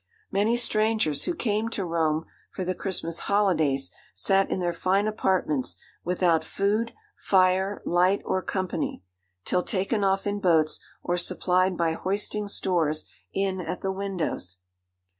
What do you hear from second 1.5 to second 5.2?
to Rome for the Christmas holidays, sat in their fine